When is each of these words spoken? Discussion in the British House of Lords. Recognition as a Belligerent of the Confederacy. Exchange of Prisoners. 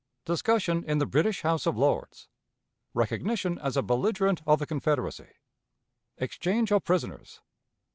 Discussion 0.25 0.83
in 0.83 0.97
the 0.97 1.05
British 1.05 1.43
House 1.43 1.67
of 1.67 1.77
Lords. 1.77 2.27
Recognition 2.95 3.59
as 3.59 3.77
a 3.77 3.83
Belligerent 3.83 4.41
of 4.47 4.57
the 4.57 4.65
Confederacy. 4.65 5.29
Exchange 6.17 6.71
of 6.71 6.83
Prisoners. 6.83 7.39